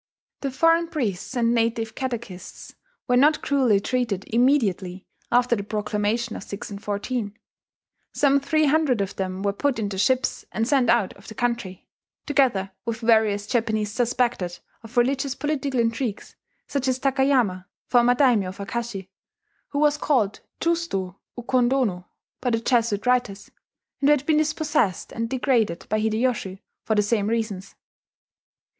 [0.39, 2.73] The foreign priests and native catechists
[3.07, 7.37] were not cruelly treated immediately after the proclamation of 1614.
[8.11, 11.87] Some three hundred of them were put into ships and sent out of the country,
[12.25, 18.57] together with various Japanese suspected of religious political intrigues, such as Takayama, former daimyo of
[18.57, 19.09] Akashi,
[19.69, 22.05] who was called "Justo Ucondono"
[22.41, 23.51] by the Jesuit writers,
[23.99, 27.75] and who had been dispossessed and degraded by Hideyoshi for the same reasons.